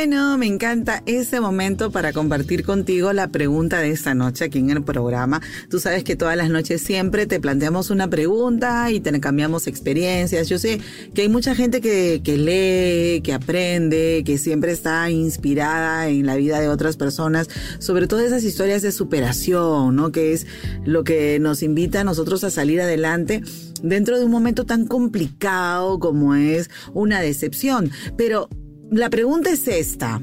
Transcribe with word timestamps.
Bueno, 0.00 0.38
me 0.38 0.46
encanta 0.46 1.02
ese 1.04 1.42
momento 1.42 1.90
para 1.90 2.14
compartir 2.14 2.64
contigo 2.64 3.12
la 3.12 3.28
pregunta 3.28 3.80
de 3.80 3.90
esta 3.90 4.14
noche 4.14 4.46
aquí 4.46 4.58
en 4.58 4.70
el 4.70 4.82
programa. 4.82 5.42
Tú 5.68 5.78
sabes 5.78 6.04
que 6.04 6.16
todas 6.16 6.38
las 6.38 6.48
noches 6.48 6.80
siempre 6.80 7.26
te 7.26 7.38
planteamos 7.38 7.90
una 7.90 8.08
pregunta 8.08 8.90
y 8.90 9.00
te 9.00 9.20
cambiamos 9.20 9.66
experiencias. 9.66 10.48
Yo 10.48 10.58
sé 10.58 10.80
que 11.12 11.20
hay 11.20 11.28
mucha 11.28 11.54
gente 11.54 11.82
que, 11.82 12.22
lee, 12.24 13.20
que 13.20 13.34
aprende, 13.34 14.22
que 14.24 14.38
siempre 14.38 14.72
está 14.72 15.10
inspirada 15.10 16.08
en 16.08 16.24
la 16.24 16.36
vida 16.36 16.60
de 16.60 16.70
otras 16.70 16.96
personas, 16.96 17.48
sobre 17.78 18.06
todo 18.06 18.20
esas 18.20 18.42
historias 18.42 18.80
de 18.80 18.92
superación, 18.92 19.96
¿no? 19.96 20.12
Que 20.12 20.32
es 20.32 20.46
lo 20.82 21.04
que 21.04 21.38
nos 21.40 21.62
invita 21.62 22.00
a 22.00 22.04
nosotros 22.04 22.42
a 22.42 22.50
salir 22.50 22.80
adelante 22.80 23.42
dentro 23.82 24.18
de 24.18 24.24
un 24.24 24.30
momento 24.30 24.64
tan 24.64 24.86
complicado 24.86 25.98
como 25.98 26.34
es 26.34 26.70
una 26.94 27.20
decepción. 27.20 27.90
Pero 28.16 28.48
la 28.90 29.10
pregunta 29.10 29.50
es 29.50 29.68
esta. 29.68 30.22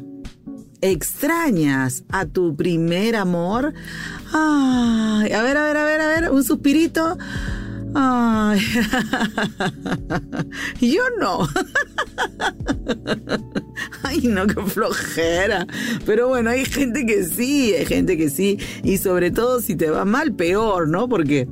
¿Extrañas 0.82 2.04
a 2.10 2.26
tu 2.26 2.56
primer 2.56 3.16
amor? 3.16 3.74
Ay, 4.32 5.32
a 5.32 5.42
ver, 5.42 5.58
a 5.58 5.66
ver, 5.66 5.78
a 5.78 5.86
ver, 5.86 6.02
a 6.02 6.08
ver, 6.08 6.30
un 6.32 6.44
suspirito. 6.44 7.18
Ay, 7.96 8.59
yo 10.82 11.04
no. 11.20 11.48
Ay, 14.04 14.22
no, 14.28 14.46
qué 14.46 14.62
flojera. 14.62 15.66
Pero 16.06 16.28
bueno, 16.28 16.52
hay 16.52 16.66
gente 16.66 17.06
que 17.06 17.24
sí, 17.24 17.74
hay 17.74 17.86
gente 17.86 18.18
que 18.18 18.30
sí. 18.30 18.59
Y 18.84 18.98
sobre 18.98 19.31
todo 19.31 19.62
si 19.62 19.76
te 19.76 19.90
va 19.90 20.06
mal, 20.06 20.34
peor, 20.34 20.88
¿no? 20.88 21.09
Porque 21.09 21.48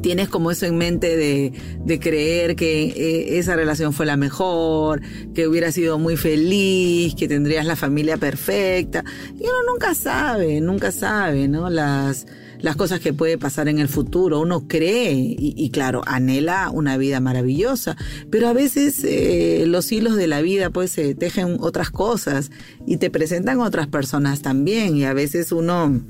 tienes 0.00 0.28
como 0.28 0.50
eso 0.50 0.66
en 0.66 0.78
mente 0.78 1.16
de, 1.16 1.98
creer 2.00 2.56
que 2.56 2.84
eh, 2.84 3.38
esa 3.38 3.56
relación 3.56 3.92
fue 3.92 4.06
la 4.06 4.16
mejor, 4.16 5.00
que 5.34 5.48
hubiera 5.48 5.72
sido 5.72 5.98
muy 5.98 6.16
feliz, 6.16 7.14
que 7.14 7.28
tendrías 7.28 7.66
la 7.66 7.76
familia 7.76 8.16
perfecta. 8.16 9.04
Y 9.34 9.42
uno 9.42 9.72
nunca 9.72 9.94
sabe, 9.94 10.60
nunca 10.60 10.92
sabe, 10.92 11.48
¿no? 11.48 11.70
Las, 11.70 12.26
las 12.60 12.76
cosas 12.76 13.00
que 13.00 13.12
puede 13.12 13.38
pasar 13.38 13.68
en 13.68 13.78
el 13.78 13.88
futuro. 13.88 14.40
Uno 14.40 14.66
cree 14.66 15.12
y, 15.14 15.70
claro, 15.70 16.02
anhela 16.06 16.70
una 16.70 16.96
vida 16.96 17.20
maravillosa, 17.20 17.96
pero 18.30 18.48
a 18.48 18.52
veces 18.52 19.02
eh, 19.04 19.64
los 19.66 19.90
hilos 19.92 20.16
de 20.16 20.26
la 20.26 20.40
vida 20.40 20.70
pues 20.70 20.92
se 20.92 21.14
tejen 21.14 21.56
otras 21.60 21.90
cosas 21.90 22.50
y 22.86 22.96
te 22.96 23.10
presentan 23.10 23.60
otras 23.60 23.86
personas 23.86 24.42
también 24.42 24.96
y 24.96 25.04
a 25.04 25.12
veces 25.12 25.52
uno 25.52 26.00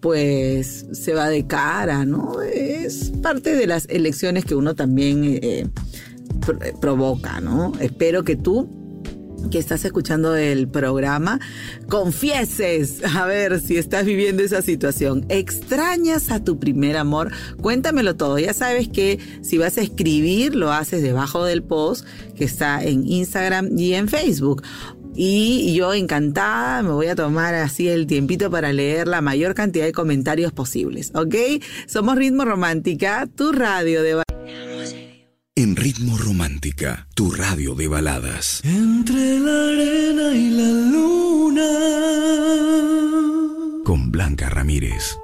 pues 0.00 0.86
se 0.92 1.12
va 1.14 1.28
de 1.28 1.46
cara, 1.46 2.04
¿no? 2.04 2.40
Es 2.42 3.12
parte 3.22 3.54
de 3.54 3.66
las 3.66 3.86
elecciones 3.88 4.44
que 4.44 4.54
uno 4.54 4.74
también 4.74 5.24
eh, 5.24 5.68
provoca, 6.80 7.40
¿no? 7.40 7.72
Espero 7.80 8.24
que 8.24 8.36
tú 8.36 8.80
que 9.50 9.58
estás 9.58 9.84
escuchando 9.84 10.36
el 10.36 10.68
programa, 10.68 11.40
confieses 11.88 13.02
a 13.04 13.24
ver 13.24 13.60
si 13.60 13.78
estás 13.78 14.04
viviendo 14.04 14.42
esa 14.42 14.60
situación. 14.60 15.24
¿Extrañas 15.28 16.30
a 16.30 16.44
tu 16.44 16.58
primer 16.58 16.96
amor? 16.96 17.30
Cuéntamelo 17.60 18.16
todo. 18.16 18.38
Ya 18.38 18.52
sabes 18.52 18.88
que 18.88 19.18
si 19.42 19.56
vas 19.56 19.78
a 19.78 19.82
escribir, 19.82 20.54
lo 20.54 20.72
haces 20.72 21.02
debajo 21.02 21.44
del 21.44 21.62
post 21.62 22.06
que 22.36 22.44
está 22.44 22.82
en 22.84 23.06
Instagram 23.06 23.78
y 23.78 23.94
en 23.94 24.08
Facebook. 24.08 24.62
Y 25.22 25.74
yo 25.74 25.92
encantada 25.92 26.82
me 26.82 26.92
voy 26.92 27.08
a 27.08 27.14
tomar 27.14 27.54
así 27.54 27.88
el 27.88 28.06
tiempito 28.06 28.50
para 28.50 28.72
leer 28.72 29.06
la 29.06 29.20
mayor 29.20 29.54
cantidad 29.54 29.84
de 29.84 29.92
comentarios 29.92 30.50
posibles, 30.50 31.12
¿ok? 31.14 31.34
Somos 31.86 32.16
Ritmo 32.16 32.46
Romántica, 32.46 33.28
tu 33.36 33.52
radio 33.52 34.02
de 34.02 34.22
en 35.56 35.76
Ritmo 35.76 36.16
Romántica, 36.16 37.06
tu 37.14 37.32
radio 37.32 37.74
de 37.74 37.86
baladas. 37.86 38.62
Entre 38.64 39.38
la 39.40 39.64
arena 39.68 40.32
y 40.34 40.50
la 40.52 40.70
luna. 40.90 41.68
Con 43.84 44.10
Blanca 44.10 44.48
Ramírez. 44.48 45.19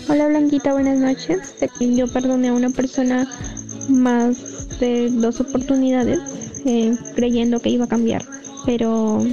Hola 0.07 0.29
Blanquita, 0.29 0.71
buenas 0.71 0.97
noches. 0.97 1.55
Yo 1.81 2.07
perdoné 2.07 2.47
a 2.47 2.53
una 2.53 2.69
persona 2.69 3.29
más 3.89 4.79
de 4.79 5.09
dos 5.11 5.41
oportunidades 5.41 6.21
eh, 6.65 6.95
creyendo 7.15 7.59
que 7.59 7.71
iba 7.71 7.83
a 7.83 7.89
cambiar, 7.89 8.23
pero 8.65 9.25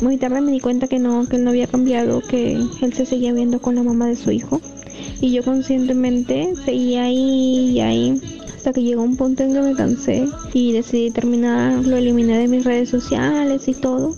muy 0.00 0.16
tarde 0.16 0.40
me 0.40 0.52
di 0.52 0.60
cuenta 0.60 0.88
que 0.88 0.98
no, 0.98 1.28
que 1.28 1.36
él 1.36 1.44
no 1.44 1.50
había 1.50 1.66
cambiado, 1.66 2.22
que 2.22 2.52
él 2.52 2.94
se 2.94 3.04
seguía 3.04 3.34
viendo 3.34 3.60
con 3.60 3.74
la 3.74 3.82
mamá 3.82 4.06
de 4.06 4.16
su 4.16 4.30
hijo 4.30 4.62
y 5.20 5.32
yo 5.32 5.42
conscientemente 5.42 6.54
seguía 6.64 7.02
ahí 7.02 7.72
y 7.72 7.80
ahí 7.80 8.22
que 8.72 8.82
llegó 8.82 9.02
un 9.02 9.16
punto 9.16 9.42
en 9.42 9.52
que 9.52 9.60
me 9.60 9.74
cansé 9.74 10.26
y 10.52 10.72
decidí 10.72 11.10
terminar, 11.10 11.84
lo 11.84 11.96
eliminé 11.96 12.38
de 12.38 12.48
mis 12.48 12.64
redes 12.64 12.88
sociales 12.88 13.68
y 13.68 13.74
todo. 13.74 14.14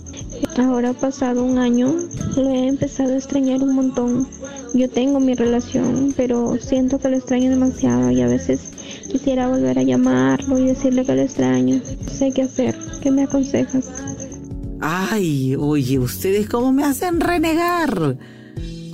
Ahora 0.57 0.93
pasado 0.93 1.43
un 1.43 1.57
año, 1.57 1.95
lo 2.35 2.49
he 2.49 2.67
empezado 2.67 3.13
a 3.13 3.17
extrañar 3.17 3.61
un 3.61 3.75
montón. 3.75 4.27
Yo 4.73 4.89
tengo 4.89 5.19
mi 5.19 5.33
relación, 5.33 6.13
pero 6.15 6.57
siento 6.59 6.99
que 6.99 7.09
lo 7.09 7.17
extraño 7.17 7.49
demasiado 7.49 8.11
y 8.11 8.21
a 8.21 8.27
veces 8.27 8.71
quisiera 9.09 9.47
volver 9.47 9.79
a 9.79 9.83
llamarlo 9.83 10.57
y 10.57 10.65
decirle 10.65 11.05
que 11.05 11.15
lo 11.15 11.21
extraño. 11.21 11.81
Sé 12.11 12.31
qué 12.31 12.43
hacer. 12.43 12.75
¿Qué 13.01 13.11
me 13.11 13.23
aconsejas? 13.23 13.89
Ay, 14.81 15.55
oye, 15.55 15.99
ustedes 15.99 16.47
cómo 16.47 16.71
me 16.71 16.83
hacen 16.83 17.19
renegar. 17.19 18.17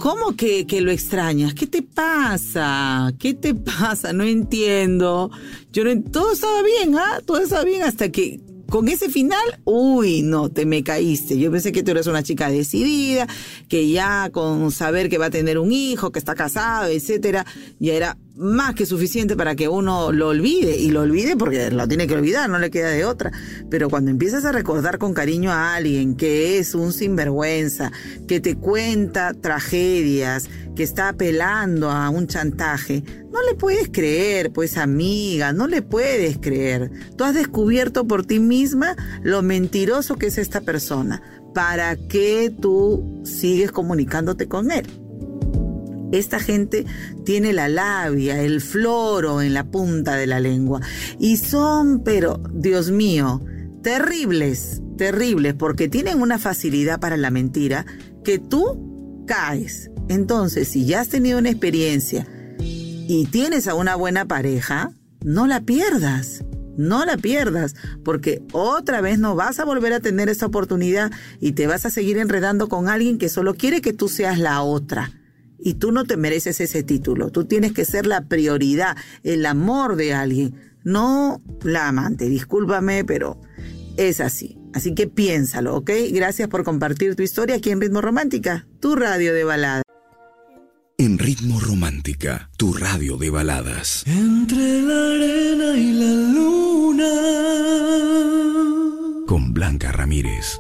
¿Cómo 0.06 0.36
que, 0.36 0.68
que, 0.68 0.82
lo 0.82 0.92
extrañas? 0.92 1.56
¿Qué 1.56 1.66
te 1.66 1.82
pasa? 1.82 3.12
¿Qué 3.18 3.34
te 3.34 3.56
pasa? 3.56 4.14
No 4.14 4.24
entiendo. 4.24 5.32
Yo 5.74 5.84
no, 5.84 6.00
todo 6.12 6.34
estaba 6.34 6.62
bien, 6.62 6.96
¿ah? 6.96 7.22
Todo 7.26 7.40
estaba 7.40 7.64
bien 7.64 7.82
hasta 7.82 8.12
que 8.12 8.40
con 8.70 8.88
ese 8.88 9.10
final, 9.10 9.42
uy, 9.64 10.22
no, 10.22 10.50
te 10.50 10.68
me 10.68 10.84
caíste. 10.84 11.40
Yo 11.40 11.52
pensé 11.52 11.72
que 11.72 11.82
tú 11.82 11.90
eres 11.90 12.06
una 12.06 12.22
chica 12.22 12.52
decidida, 12.52 13.26
que 13.68 13.90
ya 13.90 14.30
con 14.32 14.70
saber 14.70 15.10
que 15.10 15.18
va 15.18 15.26
a 15.26 15.32
tener 15.32 15.58
un 15.58 15.72
hijo, 15.72 16.12
que 16.12 16.20
está 16.20 16.36
casado, 16.36 16.88
etcétera, 16.88 17.44
ya 17.80 17.94
era 17.96 18.18
más 18.36 18.76
que 18.76 18.86
suficiente 18.86 19.36
para 19.36 19.56
que 19.56 19.70
uno 19.70 20.12
lo 20.12 20.30
olvide 20.30 20.78
y 20.78 20.92
lo 20.92 21.02
olvide 21.02 21.38
porque 21.38 21.72
lo 21.72 21.88
tiene 21.88 22.08
que 22.08 22.16
olvidar, 22.16 22.50
no 22.50 22.60
le 22.60 22.70
queda 22.70 22.90
de 22.90 23.06
otra. 23.06 23.32
Pero 23.70 23.90
cuando 23.90 24.12
empiezas 24.12 24.46
a 24.46 24.52
recordar 24.52 24.98
con 24.98 25.14
cariño 25.14 25.52
a 25.52 25.76
alguien 25.76 26.16
que 26.16 26.58
es 26.58 26.76
un 26.76 26.92
sinvergüenza, 26.92 27.92
que 28.28 28.40
te 28.40 28.56
cuenta 28.56 29.34
tragedias, 29.34 30.50
que 30.76 30.84
está 30.84 31.10
apelando 31.10 31.90
a 31.90 32.10
un 32.10 32.28
chantaje, 32.28 33.04
no 33.32 33.42
le 33.44 33.56
puedes 33.56 33.90
creer, 33.90 34.52
pues 34.52 34.78
amiga, 34.78 35.54
no 35.54 35.68
le 35.68 35.82
puedes 35.82 36.38
creer. 36.38 36.92
Tú 37.18 37.24
has 37.24 37.34
descubierto 37.34 38.06
por 38.06 38.26
ti 38.26 38.40
misma 38.40 38.96
lo 39.24 39.42
mentiroso 39.42 40.16
que 40.16 40.28
es 40.28 40.38
esta 40.38 40.62
persona. 40.62 41.22
¿Para 41.54 41.96
qué 41.96 42.54
tú 42.62 43.22
sigues 43.24 43.72
comunicándote 43.72 44.48
con 44.48 44.72
él? 44.72 44.86
Esta 46.12 46.40
gente 46.40 46.86
tiene 47.26 47.52
la 47.54 47.68
labia, 47.68 48.42
el 48.42 48.62
floro 48.62 49.42
en 49.42 49.54
la 49.54 49.66
punta 49.66 50.16
de 50.16 50.28
la 50.28 50.40
lengua. 50.40 50.82
Y 51.20 51.38
son, 51.38 52.04
pero, 52.04 52.42
Dios 52.54 52.92
mío, 52.92 53.44
terribles, 53.82 54.82
terribles, 54.98 55.56
porque 55.56 55.90
tienen 55.90 56.22
una 56.22 56.40
facilidad 56.40 57.00
para 57.00 57.18
la 57.18 57.32
mentira 57.32 57.86
que 58.24 58.40
tú 58.40 59.24
caes. 59.28 59.90
Entonces, 60.08 60.68
si 60.68 60.86
ya 60.86 61.02
has 61.02 61.10
tenido 61.10 61.40
una 61.40 61.50
experiencia 61.50 62.28
y 62.60 63.28
tienes 63.32 63.68
a 63.68 63.74
una 63.74 63.96
buena 63.96 64.26
pareja, 64.26 64.92
no 65.24 65.48
la 65.48 65.62
pierdas. 65.62 66.44
no 66.78 67.06
la 67.06 67.18
pierdas, 67.18 67.76
porque 68.04 68.44
otra 68.52 69.02
vez 69.02 69.20
no 69.20 69.36
vas 69.36 69.60
a 69.60 69.66
volver 69.66 69.94
a 69.94 70.00
tener 70.00 70.30
esa 70.30 70.46
oportunidad 70.46 71.12
y 71.40 71.54
te 71.54 71.68
vas 71.68 71.86
a 71.86 71.90
seguir 71.90 72.18
enredando 72.18 72.68
con 72.70 72.90
alguien 72.90 73.18
que 73.18 73.30
solo 73.30 73.56
quiere 73.56 73.82
que 73.82 73.94
tú 73.94 74.10
seas 74.10 74.40
la 74.40 74.62
otra. 74.62 75.12
Y 75.60 75.76
tú 75.76 75.92
no 75.92 76.06
te 76.06 76.18
mereces 76.18 76.62
ese 76.62 76.84
título, 76.84 77.32
tú 77.32 77.46
tienes 77.46 77.74
que 77.74 77.86
ser 77.86 78.06
la 78.06 78.28
prioridad, 78.28 78.98
el 79.24 79.46
amor 79.46 79.96
de 79.96 80.14
alguien, 80.14 80.56
no 80.84 81.42
la 81.64 81.88
amante, 81.88 82.30
discúlpame, 82.30 83.04
pero 83.06 83.40
es 83.98 84.22
así. 84.22 84.58
Así 84.74 84.94
que 84.94 85.08
piénsalo, 85.08 85.76
¿ok? 85.76 85.90
Gracias 86.12 86.50
por 86.50 86.64
compartir 86.64 87.16
tu 87.16 87.24
historia 87.24 87.56
aquí 87.56 87.72
en 87.72 87.80
Ritmo 87.80 88.02
Romántica, 88.02 88.68
tu 88.82 88.96
radio 88.96 89.34
de 89.34 89.46
balada. 89.46 89.82
En 90.98 91.18
Ritmo 91.18 91.60
Romántica, 91.60 92.50
tu 92.58 92.74
radio 92.74 93.18
de 93.18 93.30
baladas. 93.30 94.04
Entre 94.06 94.82
la 94.82 95.12
arena 95.12 95.78
y 95.78 95.92
la 95.94 96.12
luna. 96.34 97.12
Con 99.26 99.54
Blanca 99.54 99.92
Ramírez. 99.92 100.60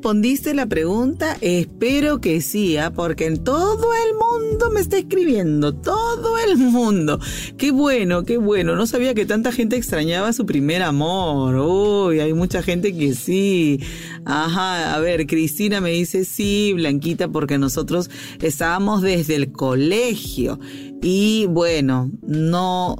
Respondiste 0.00 0.54
la 0.54 0.64
pregunta? 0.64 1.36
Espero 1.42 2.22
que 2.22 2.40
sí, 2.40 2.78
¿ah? 2.78 2.90
porque 2.90 3.26
en 3.26 3.44
todo 3.44 3.92
el 3.92 4.14
mundo 4.14 4.70
me 4.70 4.80
está 4.80 4.96
escribiendo, 4.96 5.74
todo 5.74 6.38
el 6.38 6.56
mundo. 6.56 7.20
Qué 7.58 7.70
bueno, 7.70 8.24
qué 8.24 8.38
bueno. 8.38 8.76
No 8.76 8.86
sabía 8.86 9.12
que 9.12 9.26
tanta 9.26 9.52
gente 9.52 9.76
extrañaba 9.76 10.32
su 10.32 10.46
primer 10.46 10.82
amor. 10.82 11.54
Uy, 11.56 12.18
hay 12.18 12.32
mucha 12.32 12.62
gente 12.62 12.96
que 12.96 13.14
sí. 13.14 13.78
Ajá, 14.24 14.94
a 14.94 15.00
ver, 15.00 15.26
Cristina 15.26 15.82
me 15.82 15.90
dice 15.90 16.24
sí, 16.24 16.72
Blanquita, 16.72 17.28
porque 17.28 17.58
nosotros 17.58 18.08
estábamos 18.40 19.02
desde 19.02 19.34
el 19.34 19.52
colegio. 19.52 20.58
Y 21.02 21.44
bueno, 21.44 22.10
no 22.22 22.96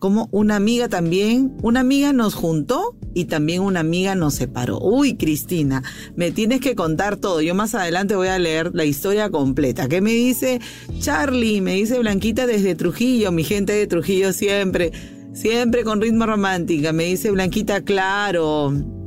como 0.00 0.28
una 0.32 0.56
amiga 0.56 0.88
también, 0.88 1.56
una 1.62 1.80
amiga 1.80 2.12
nos 2.12 2.34
juntó 2.34 2.96
y 3.14 3.26
también 3.26 3.62
una 3.62 3.80
amiga 3.80 4.14
nos 4.14 4.34
separó. 4.34 4.78
Uy, 4.80 5.16
Cristina, 5.16 5.82
me 6.16 6.30
tienes 6.30 6.60
que 6.60 6.74
contar 6.74 7.16
todo. 7.16 7.40
Yo 7.40 7.54
más 7.54 7.74
adelante 7.74 8.14
voy 8.14 8.28
a 8.28 8.38
leer 8.38 8.70
la 8.74 8.84
historia 8.84 9.30
completa. 9.30 9.88
¿Qué 9.88 10.00
me 10.00 10.12
dice 10.12 10.60
Charlie? 11.00 11.60
Me 11.60 11.74
dice 11.74 11.98
Blanquita 11.98 12.46
desde 12.46 12.74
Trujillo, 12.74 13.32
mi 13.32 13.44
gente 13.44 13.72
de 13.72 13.86
Trujillo 13.86 14.32
siempre, 14.32 14.92
siempre 15.32 15.84
con 15.84 16.00
ritmo 16.00 16.26
romántica. 16.26 16.92
Me 16.92 17.04
dice 17.04 17.30
Blanquita, 17.30 17.82
claro 17.82 18.99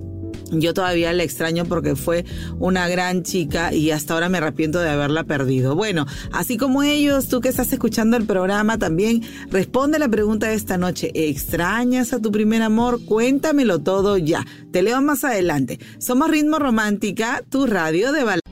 yo 0.52 0.74
todavía 0.74 1.14
la 1.14 1.24
extraño 1.24 1.66
porque 1.66 1.96
fue 1.96 2.26
una 2.60 2.88
gran 2.88 3.24
chica 3.24 3.74
y 3.74 3.92
hasta 3.92 4.14
ahora 4.14 4.30
me 4.30 4.38
arrepiento 4.38 4.80
de 4.80 4.90
haberla 4.90 5.24
perdido. 5.24 5.76
Bueno, 5.76 6.06
así 6.32 6.58
como 6.58 6.84
ellos, 6.84 7.28
tú 7.28 7.42
que 7.42 7.50
estás 7.50 7.72
escuchando 7.74 8.18
el 8.18 8.26
programa 8.26 8.78
también, 8.78 9.24
responde 9.50 10.00
la 10.00 10.10
pregunta 10.10 10.48
de 10.48 10.56
esta 10.56 10.78
noche. 10.78 11.12
¿Extrañas 11.14 12.14
a 12.14 12.20
tu 12.20 12.32
primer 12.32 12.62
amor? 12.62 13.04
Cuéntamelo 13.06 13.80
todo 13.80 14.18
ya. 14.18 14.46
Te 14.72 14.82
leo 14.82 15.02
más 15.02 15.24
adelante. 15.24 15.80
Somos 15.98 16.30
Ritmo 16.30 16.60
Romántica, 16.60 17.44
tu 17.50 17.66
radio 17.66 18.12
de 18.12 18.24
baladas. 18.24 18.44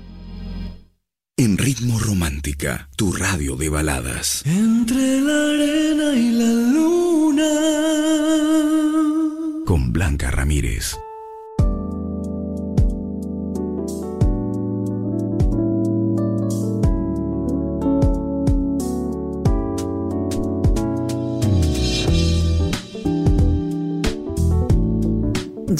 En 1.37 1.57
Ritmo 1.57 1.97
Romántica, 1.97 2.89
tu 2.95 3.13
radio 3.13 3.55
de 3.55 3.69
baladas. 3.69 4.43
Entre 4.45 5.21
la 5.21 5.45
arena 5.45 6.13
y 6.13 6.31
la 6.33 6.51
luna. 6.71 7.49
Con 9.65 9.91
Blanca 9.91 10.29
Ramírez. 10.29 10.97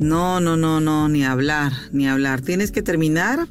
No, 0.00 0.40
no, 0.40 0.56
no, 0.56 0.80
no, 0.80 1.08
ni 1.08 1.24
hablar, 1.24 1.72
ni 1.92 2.06
hablar. 2.06 2.40
Tienes 2.40 2.70
que 2.70 2.82
terminar 2.82 3.48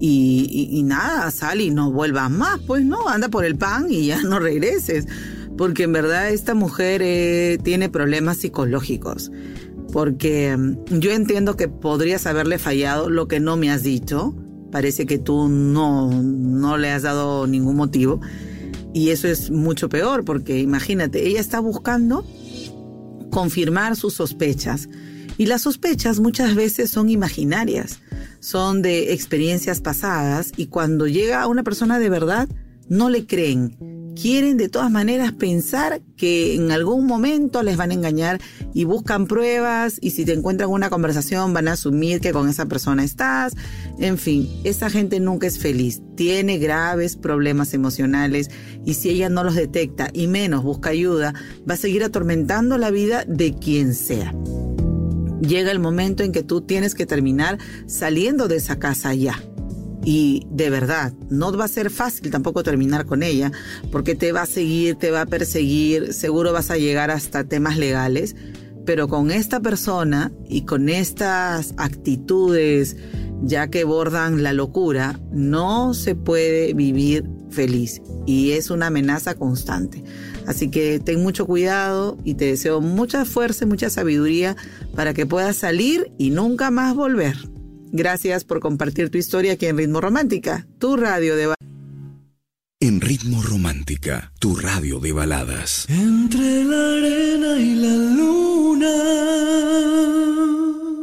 y, 0.00 0.82
nada, 0.84 1.30
sal 1.30 1.60
y 1.60 1.70
no 1.70 1.90
vuelvas 1.90 2.30
más, 2.30 2.60
pues 2.66 2.84
no, 2.84 3.08
anda 3.08 3.28
por 3.28 3.44
el 3.44 3.56
pan 3.56 3.86
y 3.90 4.06
ya 4.06 4.22
no 4.24 4.38
regreses. 4.38 5.06
Porque 5.56 5.84
en 5.84 5.92
verdad 5.92 6.30
esta 6.30 6.54
mujer 6.54 7.00
eh, 7.02 7.58
tiene 7.62 7.88
problemas 7.88 8.38
psicológicos. 8.38 9.30
Porque 9.92 10.56
mm, 10.56 10.98
yo 10.98 11.12
entiendo 11.12 11.56
que 11.56 11.68
podrías 11.68 12.26
haberle 12.26 12.58
fallado 12.58 13.08
lo 13.08 13.28
que 13.28 13.40
no 13.40 13.56
me 13.56 13.70
has 13.70 13.82
dicho. 13.82 14.34
Parece 14.72 15.06
que 15.06 15.18
tú 15.18 15.48
no, 15.48 16.10
no 16.10 16.76
le 16.76 16.90
has 16.90 17.02
dado 17.02 17.46
ningún 17.46 17.76
motivo. 17.76 18.20
Y 18.92 19.10
eso 19.10 19.28
es 19.28 19.50
mucho 19.50 19.88
peor, 19.88 20.24
porque 20.24 20.58
imagínate, 20.60 21.26
ella 21.26 21.40
está 21.40 21.60
buscando 21.60 22.24
confirmar 23.34 23.96
sus 23.96 24.14
sospechas. 24.14 24.88
Y 25.36 25.46
las 25.46 25.62
sospechas 25.62 26.20
muchas 26.20 26.54
veces 26.54 26.88
son 26.88 27.10
imaginarias, 27.10 27.98
son 28.38 28.80
de 28.80 29.12
experiencias 29.12 29.80
pasadas 29.80 30.52
y 30.56 30.66
cuando 30.66 31.08
llega 31.08 31.42
a 31.42 31.48
una 31.48 31.64
persona 31.64 31.98
de 31.98 32.08
verdad, 32.08 32.48
no 32.88 33.10
le 33.10 33.26
creen 33.26 33.76
quieren 34.20 34.56
de 34.56 34.68
todas 34.68 34.90
maneras 34.90 35.32
pensar 35.32 36.00
que 36.16 36.54
en 36.54 36.70
algún 36.70 37.06
momento 37.06 37.62
les 37.62 37.76
van 37.76 37.90
a 37.90 37.94
engañar 37.94 38.40
y 38.72 38.84
buscan 38.84 39.26
pruebas 39.26 39.98
y 40.00 40.10
si 40.10 40.24
te 40.24 40.32
encuentran 40.32 40.70
una 40.70 40.90
conversación 40.90 41.52
van 41.52 41.68
a 41.68 41.72
asumir 41.72 42.20
que 42.20 42.32
con 42.32 42.48
esa 42.48 42.66
persona 42.66 43.04
estás. 43.04 43.54
En 43.98 44.18
fin, 44.18 44.48
esa 44.64 44.90
gente 44.90 45.20
nunca 45.20 45.46
es 45.46 45.58
feliz, 45.58 46.02
tiene 46.16 46.58
graves 46.58 47.16
problemas 47.16 47.74
emocionales 47.74 48.50
y 48.84 48.94
si 48.94 49.10
ella 49.10 49.28
no 49.28 49.44
los 49.44 49.54
detecta 49.54 50.10
y 50.12 50.26
menos 50.26 50.62
busca 50.62 50.90
ayuda, 50.90 51.34
va 51.68 51.74
a 51.74 51.78
seguir 51.78 52.04
atormentando 52.04 52.78
la 52.78 52.90
vida 52.90 53.24
de 53.26 53.54
quien 53.54 53.94
sea. 53.94 54.34
Llega 55.40 55.70
el 55.70 55.78
momento 55.78 56.22
en 56.22 56.32
que 56.32 56.42
tú 56.42 56.62
tienes 56.62 56.94
que 56.94 57.06
terminar 57.06 57.58
saliendo 57.86 58.48
de 58.48 58.56
esa 58.56 58.78
casa 58.78 59.12
ya 59.14 59.42
y 60.04 60.46
de 60.50 60.70
verdad, 60.70 61.12
no 61.30 61.56
va 61.56 61.64
a 61.64 61.68
ser 61.68 61.90
fácil 61.90 62.30
tampoco 62.30 62.62
terminar 62.62 63.06
con 63.06 63.22
ella, 63.22 63.52
porque 63.90 64.14
te 64.14 64.32
va 64.32 64.42
a 64.42 64.46
seguir, 64.46 64.96
te 64.96 65.10
va 65.10 65.22
a 65.22 65.26
perseguir, 65.26 66.12
seguro 66.12 66.52
vas 66.52 66.70
a 66.70 66.76
llegar 66.76 67.10
hasta 67.10 67.44
temas 67.44 67.78
legales, 67.78 68.36
pero 68.84 69.08
con 69.08 69.30
esta 69.30 69.60
persona 69.60 70.30
y 70.48 70.62
con 70.62 70.88
estas 70.88 71.74
actitudes 71.78 72.96
ya 73.42 73.68
que 73.68 73.84
bordan 73.84 74.42
la 74.42 74.52
locura, 74.52 75.20
no 75.32 75.94
se 75.94 76.14
puede 76.14 76.72
vivir 76.74 77.28
feliz 77.50 78.00
y 78.26 78.52
es 78.52 78.70
una 78.70 78.86
amenaza 78.88 79.34
constante. 79.34 80.02
Así 80.46 80.70
que 80.70 80.98
ten 80.98 81.22
mucho 81.22 81.46
cuidado 81.46 82.18
y 82.24 82.34
te 82.34 82.46
deseo 82.46 82.80
mucha 82.80 83.24
fuerza 83.24 83.64
y 83.64 83.68
mucha 83.68 83.90
sabiduría 83.90 84.56
para 84.94 85.14
que 85.14 85.26
puedas 85.26 85.56
salir 85.56 86.12
y 86.18 86.30
nunca 86.30 86.70
más 86.70 86.94
volver. 86.94 87.36
Gracias 87.96 88.42
por 88.42 88.58
compartir 88.58 89.08
tu 89.08 89.18
historia 89.18 89.52
aquí 89.52 89.66
en 89.66 89.78
Ritmo 89.78 90.00
Romántica, 90.00 90.66
tu 90.80 90.96
radio 90.96 91.36
de 91.36 91.54
En 92.80 93.00
Ritmo 93.00 93.40
Romántica, 93.40 94.32
tu 94.40 94.56
radio 94.56 94.98
de 94.98 95.12
baladas. 95.12 95.86
Entre 95.88 96.64
la 96.64 96.96
arena 96.96 97.56
y 97.56 97.76
la 97.76 97.94
luna. 98.16 98.94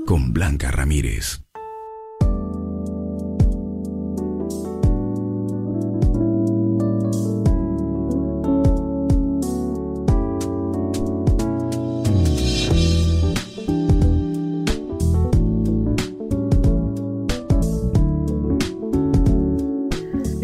Con 0.05 0.33
Blanca 0.33 0.69
Ramírez. 0.69 1.40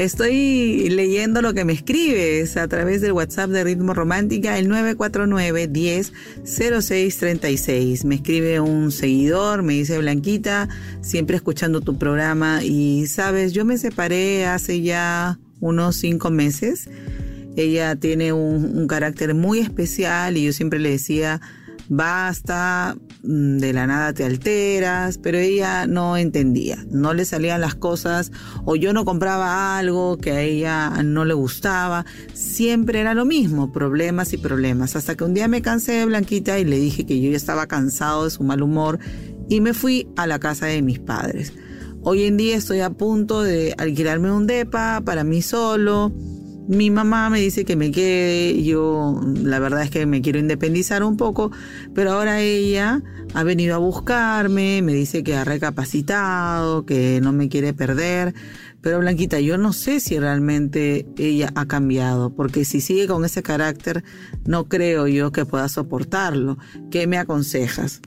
Estoy 0.08 0.88
leyendo 0.90 1.42
lo 1.42 1.54
que 1.54 1.66
me 1.66 1.74
escribes 1.74 2.56
a 2.56 2.70
través 2.70 3.02
del 3.02 3.12
WhatsApp 3.12 3.50
de 3.50 3.66
Ritmo 3.66 3.94
Romántica, 3.94 4.58
el 4.58 4.70
949 4.70 5.68
10 5.68 6.14
0636. 6.46 8.06
Me 8.06 8.16
escribe 8.16 8.62
un 8.62 8.94
seguidor, 8.94 9.64
me 9.64 9.74
dice 9.74 9.98
Blanquita, 9.98 10.70
siempre 11.02 11.36
escuchando 11.36 11.82
tu 11.82 11.98
programa 11.98 12.64
y 12.64 13.08
sabes, 13.08 13.52
yo 13.52 13.66
me 13.66 13.78
separé 13.78 14.46
hace 14.46 14.82
ya 14.82 15.40
unos 15.60 15.98
cinco 15.98 16.32
meses. 16.32 16.90
Ella 17.58 17.98
tiene 17.98 18.32
un, 18.32 18.78
un 18.78 18.88
carácter 18.88 19.34
muy 19.34 19.60
especial 19.60 20.38
y 20.38 20.46
yo 20.46 20.54
siempre 20.54 20.80
le 20.80 20.92
decía, 20.92 21.42
basta, 21.90 22.96
de 23.27 23.74
la 23.74 23.88
nada 23.88 24.13
te 24.13 24.24
alteras, 24.24 25.17
pero 25.17 25.38
ella 25.38 25.86
no 25.86 26.15
entendía, 26.15 26.86
no 26.89 27.13
le 27.13 27.25
salían 27.25 27.60
las 27.60 27.75
cosas 27.75 28.31
o 28.63 28.77
yo 28.77 28.93
no 28.93 29.03
compraba 29.03 29.77
algo 29.77 30.17
que 30.17 30.31
a 30.31 30.41
ella 30.41 31.03
no 31.03 31.25
le 31.25 31.34
gustaba, 31.34 32.05
siempre 32.34 33.01
era 33.01 33.13
lo 33.13 33.25
mismo, 33.25 33.74
problemas 33.74 34.31
y 34.31 34.38
problemas, 34.38 34.96
hasta 34.96 35.15
que 35.15 35.25
un 35.25 35.34
día 35.34 35.50
me 35.50 35.62
cansé 35.62 35.93
de 35.93 36.05
Blanquita 36.05 36.57
y 36.57 36.63
le 36.63 36.79
dije 36.79 37.05
que 37.05 37.19
yo 37.19 37.29
ya 37.29 37.38
estaba 37.38 37.67
cansado 37.67 38.24
de 38.24 38.29
su 38.29 38.43
mal 38.43 38.62
humor 38.62 38.98
y 39.50 39.60
me 39.60 39.74
fui 39.74 40.07
a 40.15 40.25
la 40.25 40.39
casa 40.39 40.67
de 40.67 40.81
mis 40.81 41.00
padres. 41.00 41.51
Hoy 42.03 42.24
en 42.24 42.38
día 42.38 42.55
estoy 42.55 42.79
a 42.79 42.91
punto 42.91 43.41
de 43.41 43.75
alquilarme 43.77 44.31
un 44.31 44.48
depa 44.48 45.01
para 45.03 45.25
mí 45.25 45.41
solo, 45.41 46.13
mi 46.68 46.92
mamá 46.92 47.30
me 47.30 47.40
dice 47.40 47.66
que 47.66 47.76
me 47.76 47.92
quede, 47.92 48.62
yo 48.64 49.22
la 49.42 49.60
verdad 49.60 49.84
es 49.84 49.90
que 49.90 50.06
me 50.06 50.22
quiero 50.22 50.40
independizar 50.40 51.04
un 51.04 51.18
poco, 51.18 51.52
pero 51.94 52.12
ahora 52.12 52.42
ella 52.42 53.02
ha 53.34 53.44
venido 53.44 53.76
a 53.76 53.78
buscarme, 53.80 54.82
me 54.82 54.94
dice 54.94 55.24
que 55.24 55.36
ha 55.36 55.44
recapacitado, 55.44 56.86
que 56.86 57.20
no 57.22 57.32
me 57.32 57.50
quiere 57.50 57.74
perder, 57.74 58.34
pero 58.82 59.00
Blanquita, 59.00 59.40
yo 59.40 59.58
no 59.58 59.74
sé 59.74 60.00
si 60.00 60.20
realmente 60.20 61.08
ella 61.18 61.52
ha 61.56 61.66
cambiado, 61.66 62.34
porque 62.34 62.66
si 62.66 62.82
sigue 62.82 63.08
con 63.08 63.26
ese 63.26 63.44
carácter, 63.44 64.04
no 64.46 64.70
creo 64.70 65.08
yo 65.08 65.32
que 65.32 65.46
pueda 65.46 65.68
soportarlo. 65.68 66.58
¿Qué 66.92 67.08
me 67.08 67.18
aconsejas? 67.18 68.02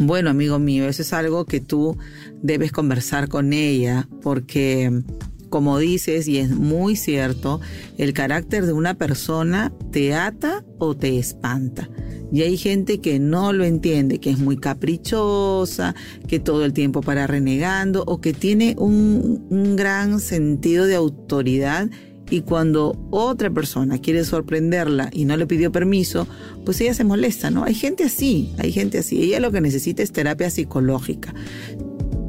Bueno, 0.00 0.30
amigo 0.30 0.58
mío, 0.58 0.88
eso 0.88 1.02
es 1.02 1.12
algo 1.12 1.44
que 1.44 1.60
tú 1.60 1.96
debes 2.42 2.72
conversar 2.72 3.28
con 3.28 3.52
ella, 3.52 4.08
porque 4.22 5.02
como 5.48 5.78
dices, 5.78 6.28
y 6.28 6.38
es 6.38 6.50
muy 6.50 6.96
cierto, 6.96 7.60
el 7.96 8.12
carácter 8.12 8.66
de 8.66 8.72
una 8.72 8.94
persona 8.94 9.72
te 9.90 10.14
ata 10.14 10.64
o 10.78 10.94
te 10.96 11.18
espanta. 11.18 11.88
Y 12.30 12.42
hay 12.42 12.56
gente 12.56 13.00
que 13.00 13.18
no 13.18 13.52
lo 13.52 13.64
entiende, 13.64 14.18
que 14.18 14.30
es 14.30 14.38
muy 14.38 14.58
caprichosa, 14.58 15.94
que 16.26 16.38
todo 16.38 16.64
el 16.64 16.72
tiempo 16.72 17.00
para 17.00 17.26
renegando 17.26 18.04
o 18.06 18.20
que 18.20 18.32
tiene 18.32 18.76
un, 18.78 19.76
gran 19.76 20.20
sentido 20.20 20.86
de 20.86 20.96
autoridad 20.96 21.88
y 22.30 22.42
cuando 22.42 22.98
otra 23.10 23.48
persona 23.50 23.98
quiere 23.98 24.24
sorprenderla 24.24 25.08
y 25.12 25.24
no 25.24 25.36
le 25.36 25.46
pidió 25.46 25.72
permiso, 25.72 26.26
pues 26.64 26.80
ella 26.80 26.92
se 26.92 27.04
molesta, 27.04 27.50
¿no? 27.50 27.64
Hay 27.64 27.74
gente 27.74 28.04
así, 28.04 28.52
hay 28.58 28.72
gente 28.72 28.98
así. 28.98 29.22
Ella 29.22 29.40
lo 29.40 29.50
que 29.50 29.62
necesita 29.62 30.02
es 30.02 30.12
terapia 30.12 30.50
psicológica. 30.50 31.32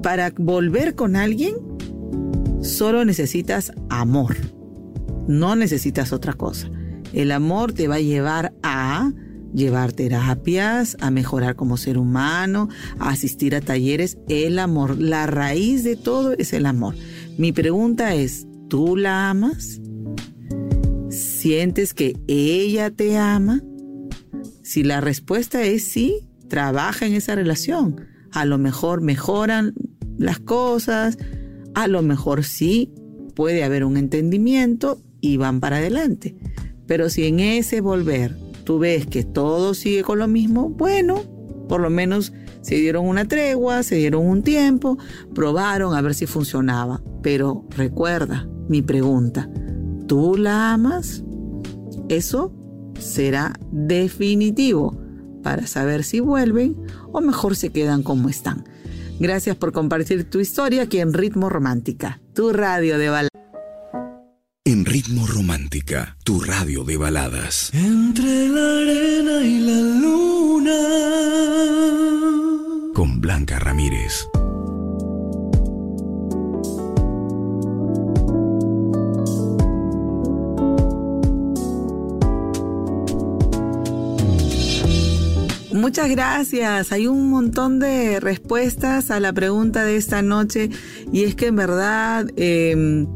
Para 0.01 0.31
volver 0.37 0.95
con 0.95 1.17
alguien, 1.17 1.55
Solo 2.61 3.05
necesitas 3.05 3.71
amor. 3.89 4.35
No 5.27 5.55
necesitas 5.55 6.11
otra 6.11 6.33
cosa. 6.33 6.69
El 7.13 7.31
amor 7.31 7.73
te 7.73 7.87
va 7.87 7.95
a 7.95 8.01
llevar 8.01 8.53
a 8.63 9.11
llevar 9.53 9.93
terapias, 9.93 10.97
a 10.99 11.09
mejorar 11.11 11.55
como 11.55 11.77
ser 11.77 11.97
humano, 11.97 12.69
a 12.99 13.09
asistir 13.09 13.55
a 13.55 13.61
talleres. 13.61 14.17
El 14.27 14.59
amor, 14.59 14.99
la 14.99 15.25
raíz 15.27 15.83
de 15.83 15.95
todo 15.95 16.33
es 16.33 16.53
el 16.53 16.65
amor. 16.65 16.95
Mi 17.37 17.51
pregunta 17.51 18.13
es, 18.13 18.47
¿tú 18.67 18.95
la 18.95 19.29
amas? 19.29 19.79
¿Sientes 21.09 21.93
que 21.93 22.17
ella 22.27 22.91
te 22.91 23.17
ama? 23.17 23.61
Si 24.61 24.83
la 24.83 25.01
respuesta 25.01 25.63
es 25.63 25.83
sí, 25.83 26.29
trabaja 26.47 27.05
en 27.05 27.13
esa 27.13 27.35
relación. 27.35 28.05
A 28.31 28.45
lo 28.45 28.57
mejor 28.57 29.01
mejoran 29.01 29.73
las 30.17 30.39
cosas, 30.39 31.17
a 31.75 31.87
lo 31.87 32.01
mejor 32.01 32.43
sí 32.43 32.93
puede 33.35 33.63
haber 33.63 33.83
un 33.85 33.97
entendimiento 33.97 34.99
y 35.21 35.37
van 35.37 35.59
para 35.59 35.77
adelante. 35.77 36.35
Pero 36.87 37.09
si 37.09 37.25
en 37.25 37.39
ese 37.39 37.81
volver 37.81 38.35
tú 38.63 38.79
ves 38.79 39.05
que 39.07 39.23
todo 39.23 39.73
sigue 39.73 40.03
con 40.03 40.19
lo 40.19 40.27
mismo, 40.27 40.69
bueno, 40.69 41.21
por 41.67 41.81
lo 41.81 41.89
menos 41.89 42.33
se 42.61 42.75
dieron 42.75 43.05
una 43.05 43.25
tregua, 43.25 43.83
se 43.83 43.95
dieron 43.95 44.25
un 44.25 44.43
tiempo, 44.43 44.97
probaron 45.33 45.95
a 45.95 46.01
ver 46.01 46.13
si 46.15 46.25
funcionaba. 46.25 47.01
Pero 47.21 47.65
recuerda 47.69 48.47
mi 48.67 48.81
pregunta, 48.81 49.49
¿tú 50.07 50.35
la 50.35 50.73
amas? 50.73 51.23
Eso 52.09 52.53
será 52.99 53.53
definitivo 53.71 54.99
para 55.43 55.67
saber 55.67 56.03
si 56.03 56.19
vuelven 56.19 56.75
o 57.11 57.21
mejor 57.21 57.55
se 57.55 57.69
quedan 57.69 58.03
como 58.03 58.29
están. 58.29 58.65
Gracias 59.19 59.57
por 59.57 59.73
compartir 59.73 60.29
tu 60.29 60.39
historia 60.39 60.83
aquí 60.83 60.99
en 60.99 61.13
Ritmo 61.13 61.49
Romántica, 61.49 62.21
tu 62.33 62.53
radio 62.53 62.97
de 62.97 63.09
baladas. 63.09 63.29
En 64.63 64.85
Ritmo 64.85 65.27
Romántica, 65.27 66.15
tu 66.23 66.39
radio 66.39 66.85
de 66.85 66.95
baladas. 66.95 67.69
Entre 67.73 68.47
la 68.47 68.77
arena 68.81 69.41
y 69.41 69.59
la 69.59 69.81
luna. 69.99 70.79
Con 72.93 73.19
Blanca 73.19 73.59
Ramírez. 73.59 74.25
Muchas 85.89 86.09
gracias. 86.11 86.91
Hay 86.91 87.07
un 87.07 87.31
montón 87.31 87.79
de 87.79 88.19
respuestas 88.19 89.09
a 89.09 89.19
la 89.19 89.33
pregunta 89.33 89.83
de 89.83 89.95
esta 89.95 90.21
noche 90.21 90.69
y 91.11 91.23
es 91.23 91.33
que 91.33 91.47
en 91.47 91.55
verdad 91.55 92.27
em, 92.35 93.07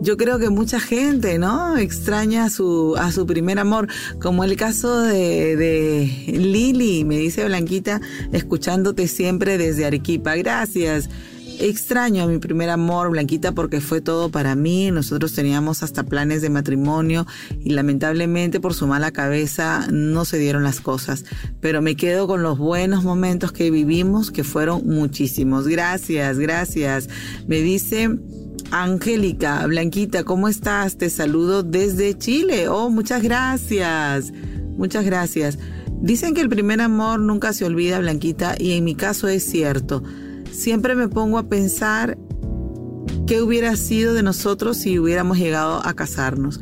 yo 0.00 0.16
creo 0.16 0.38
que 0.38 0.48
mucha 0.48 0.80
gente, 0.80 1.38
¿no? 1.38 1.76
Extraña 1.76 2.46
a 2.46 2.48
su, 2.48 2.96
a 2.98 3.12
su 3.12 3.26
primer 3.26 3.58
amor, 3.58 3.86
como 4.18 4.44
el 4.44 4.56
caso 4.56 5.02
de, 5.02 5.56
de 5.56 6.06
Lili, 6.26 7.04
me 7.04 7.18
dice 7.18 7.44
Blanquita, 7.44 8.00
escuchándote 8.32 9.08
siempre 9.08 9.58
desde 9.58 9.84
Arequipa. 9.84 10.34
Gracias. 10.34 11.10
Extraño 11.64 12.24
a 12.24 12.26
mi 12.26 12.38
primer 12.38 12.70
amor, 12.70 13.10
Blanquita, 13.10 13.52
porque 13.52 13.80
fue 13.80 14.00
todo 14.00 14.30
para 14.30 14.56
mí. 14.56 14.90
Nosotros 14.90 15.32
teníamos 15.32 15.84
hasta 15.84 16.02
planes 16.02 16.42
de 16.42 16.50
matrimonio 16.50 17.24
y 17.60 17.70
lamentablemente 17.70 18.58
por 18.58 18.74
su 18.74 18.88
mala 18.88 19.12
cabeza 19.12 19.86
no 19.92 20.24
se 20.24 20.40
dieron 20.40 20.64
las 20.64 20.80
cosas. 20.80 21.24
Pero 21.60 21.80
me 21.80 21.94
quedo 21.94 22.26
con 22.26 22.42
los 22.42 22.58
buenos 22.58 23.04
momentos 23.04 23.52
que 23.52 23.70
vivimos, 23.70 24.32
que 24.32 24.42
fueron 24.42 24.84
muchísimos. 24.88 25.68
Gracias, 25.68 26.40
gracias. 26.40 27.08
Me 27.46 27.60
dice... 27.60 28.10
Angélica, 28.72 29.66
Blanquita, 29.66 30.24
¿cómo 30.24 30.48
estás? 30.48 30.96
Te 30.96 31.10
saludo 31.10 31.62
desde 31.62 32.16
Chile. 32.16 32.68
Oh, 32.68 32.88
muchas 32.88 33.22
gracias. 33.22 34.32
Muchas 34.78 35.04
gracias. 35.04 35.58
Dicen 36.00 36.34
que 36.34 36.40
el 36.40 36.48
primer 36.48 36.80
amor 36.80 37.20
nunca 37.20 37.52
se 37.52 37.66
olvida, 37.66 37.98
Blanquita, 37.98 38.54
y 38.58 38.72
en 38.72 38.84
mi 38.84 38.94
caso 38.94 39.28
es 39.28 39.44
cierto 39.44 40.02
siempre 40.52 40.94
me 40.94 41.08
pongo 41.08 41.38
a 41.38 41.48
pensar 41.48 42.18
qué 43.26 43.42
hubiera 43.42 43.74
sido 43.76 44.14
de 44.14 44.22
nosotros 44.22 44.76
si 44.76 44.98
hubiéramos 44.98 45.38
llegado 45.38 45.84
a 45.84 45.94
casarnos. 45.94 46.60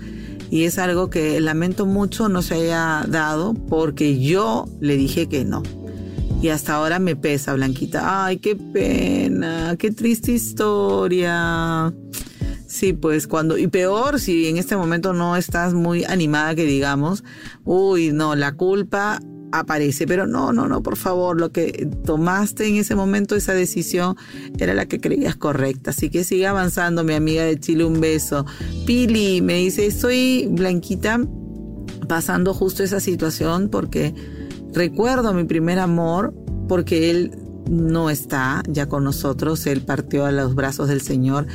Y 0.50 0.64
es 0.64 0.78
algo 0.78 1.11
que 1.11 1.40
lamento 1.40 1.87
mucho 1.87 2.28
no 2.28 2.42
se 2.42 2.54
haya 2.54 3.04
dado 3.09 3.54
porque 3.54 4.18
yo 4.18 4.66
le 4.80 4.97
dije 4.97 5.28
que 5.28 5.44
no. 5.44 5.62
Y 6.42 6.49
hasta 6.49 6.75
ahora 6.75 6.99
me 6.99 7.16
pesa, 7.16 7.52
Blanquita. 7.54 8.25
Ay, 8.25 8.38
qué 8.38 8.56
pena, 8.56 9.76
qué 9.78 9.90
triste 9.90 10.32
historia. 10.32 11.92
Sí, 12.66 12.92
pues 12.92 13.26
cuando, 13.26 13.59
y 13.59 13.66
peor 13.66 14.18
si 14.18 14.49
en 14.49 14.56
este 14.56 14.76
momento 14.76 15.12
no 15.12 15.37
estás 15.37 15.75
muy 15.75 16.04
animada 16.04 16.54
que 16.54 16.64
digamos, 16.64 17.25
uy, 17.64 18.12
no, 18.12 18.37
la 18.37 18.52
culpa 18.52 19.20
aparece, 19.52 20.07
pero 20.07 20.26
no, 20.26 20.52
no, 20.52 20.69
no, 20.69 20.83
por 20.83 20.97
favor, 20.97 21.40
lo 21.40 21.52
que 21.52 21.88
tomaste 22.04 22.66
en 22.66 22.76
ese 22.76 22.95
momento, 22.95 23.37
esa 23.37 23.54
decisión, 23.54 24.16
era 24.59 24.75
la 24.75 24.87
que 24.87 25.00
creías 25.00 25.37
correcta. 25.37 25.90
Así 25.90 26.11
que 26.11 26.25
sigue 26.25 26.47
avanzando, 26.47 27.04
mi 27.04 27.14
amiga 27.14 27.45
de 27.45 27.59
Chile, 27.59 27.85
un 27.85 28.00
beso. 28.00 28.47
Pili 28.87 29.40
me 29.42 29.54
dice, 29.54 29.90
soy 29.90 30.49
Blanquita 30.50 31.21
pasando 32.09 32.54
justo 32.54 32.83
esa 32.83 33.00
situación 33.00 33.69
porque 33.69 34.14
recuerdo 34.73 35.33
mi 35.33 35.45
primer 35.45 35.78
amor, 35.78 36.35
porque 36.69 37.11
él 37.11 37.33
no 37.71 38.11
está 38.11 38.62
ya 38.69 38.88
con 38.88 39.04
nosotros, 39.04 39.66
él 39.66 39.83
partió 39.83 40.26
a 40.26 40.33
los 40.33 40.54
brazos 40.54 40.88
del 40.88 41.00
Señor 41.00 41.47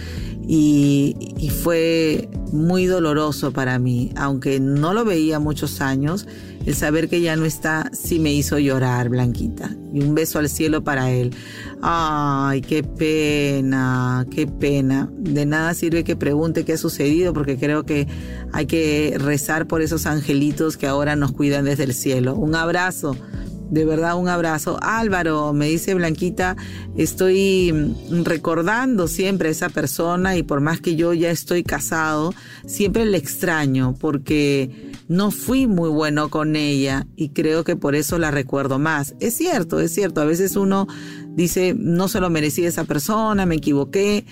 y, 0.48 1.16
fue 1.64 2.30
muy 2.52 2.86
doloroso 2.86 3.52
para 3.52 3.80
mí, 3.80 4.12
aunque 4.16 4.60
no 4.60 4.94
lo 4.94 5.04
veía 5.04 5.40
muchos 5.40 5.82
años, 5.82 6.28
el 6.66 6.76
saber 6.76 7.10
que 7.10 7.22
ya 7.22 7.36
no 7.36 7.46
está 7.46 7.90
sí 7.94 8.20
me 8.20 8.34
hizo 8.34 8.58
llorar, 8.60 9.10
Blanquita. 9.10 9.76
Y 9.94 10.02
un 10.02 10.16
beso 10.16 10.40
al 10.40 10.50
cielo 10.50 10.84
para 10.84 11.12
él. 11.12 11.34
Ay, 11.82 12.62
qué 12.62 12.84
pena, 12.84 14.26
qué 14.32 14.48
pena. 14.48 15.10
De 15.18 15.46
nada 15.46 15.74
sirve 15.74 16.04
que 16.04 16.16
pregunte 16.16 16.66
qué 16.66 16.74
ha 16.74 16.78
sucedido 16.78 17.34
porque 17.34 17.58
creo 17.58 17.84
que 17.84 18.08
hay 18.52 18.66
que 18.66 19.16
rezar 19.20 19.68
por 19.68 19.82
esos 19.82 20.06
angelitos 20.06 20.78
que 20.78 20.88
ahora 20.88 21.16
nos 21.16 21.32
cuidan 21.32 21.66
desde 21.66 21.84
el 21.84 21.94
cielo. 21.94 22.36
Un 22.36 22.56
abrazo 22.56 23.16
de 23.70 23.86
verdad, 23.86 24.16
un 24.16 24.28
abrazo. 24.28 24.78
Álvaro, 24.82 25.54
me 25.54 25.68
dice 25.68 25.94
Blanquita, 25.94 26.56
estoy 26.96 27.96
recordando 28.24 29.08
siempre 29.08 29.50
a 29.50 29.52
esa 29.52 29.70
persona 29.70 30.38
y 30.38 30.44
por 30.44 30.62
más 30.62 30.82
que 30.82 30.96
yo 30.96 31.14
ya 31.14 31.32
estoy 31.32 31.64
casado, 31.64 32.34
siempre 32.66 33.06
le 33.06 33.18
extraño 33.18 33.96
porque 34.00 34.94
no 35.08 35.32
fui 35.32 35.68
muy 35.68 35.90
bueno 35.90 36.30
con 36.30 36.56
ella 36.56 37.06
y 37.16 37.30
creo 37.30 37.64
que 37.64 37.76
por 37.76 37.96
eso 37.96 38.18
la 38.18 38.32
recuerdo 38.32 38.80
más. 38.80 39.16
Es 39.20 39.36
cierto, 39.36 39.80
es 39.80 39.94
cierto, 39.94 40.22
a 40.22 40.26
veces 40.26 40.56
uno 40.56 40.88
dice, 41.30 41.76
no 41.78 42.08
se 42.08 42.20
lo 42.20 42.30
merecía 42.30 42.68
esa 42.68 42.86
persona, 42.86 43.46
me 43.46 43.56
equivoqué, 43.56 44.26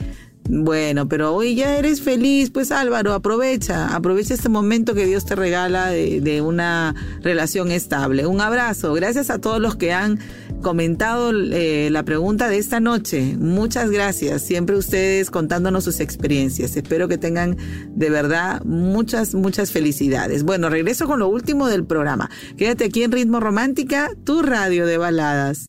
bueno, 0.50 1.08
pero 1.08 1.34
hoy 1.34 1.56
ya 1.56 1.78
eres 1.78 2.02
feliz, 2.02 2.50
pues 2.50 2.72
Álvaro, 2.72 3.14
aprovecha, 3.14 3.96
aprovecha 3.96 4.34
este 4.34 4.50
momento 4.50 4.94
que 4.94 5.06
Dios 5.06 5.26
te 5.26 5.36
regala 5.36 5.88
de, 5.90 6.42
una 6.42 6.94
relación 7.22 7.72
estable. 7.72 8.26
Un 8.26 8.42
abrazo, 8.42 8.94
gracias 8.94 9.30
a 9.30 9.40
todos 9.40 9.62
los 9.62 9.78
que 9.78 9.94
han 9.94 10.20
comentado 10.64 11.32
eh, 11.32 11.90
la 11.92 12.02
pregunta 12.02 12.50
de 12.50 12.58
esta 12.58 12.80
noche. 12.80 13.38
Muchas 13.38 13.92
gracias, 13.92 14.42
siempre 14.42 14.76
ustedes 14.76 15.30
contándonos 15.30 15.84
sus 15.84 16.00
experiencias. 16.00 16.76
Espero 16.76 17.08
que 17.08 17.20
tengan 17.20 17.56
de 17.90 18.10
verdad 18.10 18.64
muchas, 18.64 19.36
muchas 19.36 19.72
felicidades. 19.72 20.44
Bueno, 20.44 20.70
regreso 20.70 21.06
con 21.06 21.20
lo 21.20 21.28
último 21.28 21.68
del 21.68 21.86
programa. 21.86 22.32
Quédate 22.58 22.86
aquí 22.86 23.04
en 23.04 23.12
Ritmo 23.12 23.40
Romántica, 23.40 24.10
tu 24.24 24.42
radio 24.42 24.88
de 24.88 24.98
baladas. 24.98 25.68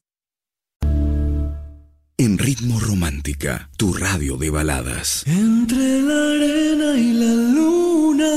En 2.17 2.39
Ritmo 2.39 2.81
Romántica, 2.81 3.69
tu 3.77 3.93
radio 3.93 4.37
de 4.37 4.49
baladas. 4.49 5.25
Entre 5.27 6.01
la 6.01 6.15
arena 6.15 6.97
y 6.97 7.13
la 7.13 7.35
luna. 7.53 8.31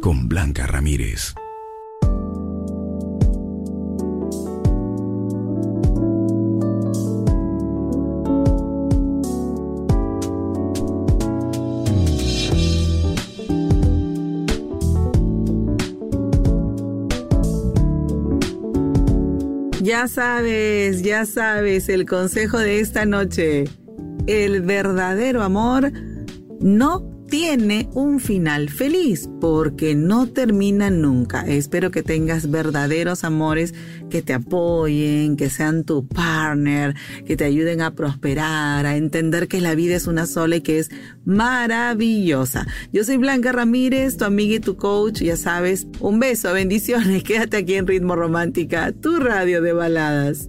Con 0.00 0.28
Blanca 0.28 0.66
Ramírez. 0.66 1.34
Ya 19.88 20.06
sabes, 20.06 21.02
ya 21.02 21.24
sabes, 21.24 21.88
el 21.88 22.04
consejo 22.04 22.58
de 22.58 22.78
esta 22.78 23.06
noche. 23.06 23.64
El 24.26 24.60
verdadero 24.60 25.42
amor 25.42 25.90
no 26.60 27.07
tiene 27.28 27.88
un 27.92 28.20
final 28.20 28.70
feliz 28.70 29.28
porque 29.40 29.94
no 29.94 30.28
termina 30.28 30.90
nunca. 30.90 31.42
Espero 31.46 31.90
que 31.90 32.02
tengas 32.02 32.50
verdaderos 32.50 33.24
amores 33.24 33.74
que 34.10 34.22
te 34.22 34.32
apoyen, 34.34 35.36
que 35.36 35.50
sean 35.50 35.84
tu 35.84 36.06
partner, 36.06 36.94
que 37.26 37.36
te 37.36 37.44
ayuden 37.44 37.82
a 37.82 37.94
prosperar, 37.94 38.86
a 38.86 38.96
entender 38.96 39.48
que 39.48 39.60
la 39.60 39.74
vida 39.74 39.94
es 39.94 40.06
una 40.06 40.26
sola 40.26 40.56
y 40.56 40.60
que 40.62 40.78
es 40.78 40.90
maravillosa. 41.24 42.66
Yo 42.92 43.04
soy 43.04 43.18
Blanca 43.18 43.52
Ramírez, 43.52 44.16
tu 44.16 44.24
amiga 44.24 44.56
y 44.56 44.60
tu 44.60 44.76
coach, 44.76 45.20
ya 45.20 45.36
sabes. 45.36 45.86
Un 46.00 46.20
beso, 46.20 46.52
bendiciones. 46.52 47.22
Quédate 47.24 47.58
aquí 47.58 47.74
en 47.74 47.86
Ritmo 47.86 48.16
Romántica, 48.16 48.92
tu 48.92 49.18
radio 49.18 49.60
de 49.62 49.72
baladas. 49.72 50.48